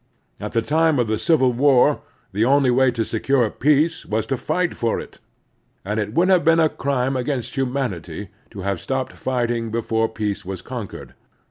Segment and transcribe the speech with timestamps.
[0.39, 2.01] At the time of the Civil War
[2.31, 5.19] the only way to secure peace was to fight for it,
[5.85, 10.43] and it wotdd have been a crime against hiunanity to have stopped fighting before peace
[10.43, 11.11] was con quered.